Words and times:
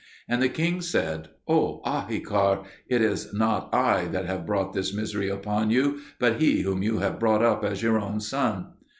And 0.27 0.41
the 0.41 0.49
king 0.49 0.81
said, 0.81 1.27
"O 1.47 1.79
Ahikar, 1.85 2.63
it 2.87 3.03
is 3.03 3.31
not 3.35 3.71
I 3.71 4.05
that 4.05 4.25
have 4.25 4.47
brought 4.47 4.73
this 4.73 4.91
misery 4.95 5.29
upon 5.29 5.69
you, 5.69 5.99
but 6.17 6.41
he 6.41 6.63
whom 6.63 6.81
you 6.81 6.97
have 6.97 7.19
brought 7.19 7.43
up 7.43 7.63
as 7.63 7.83
your 7.83 7.99
own 7.99 8.19
son." 8.19 8.69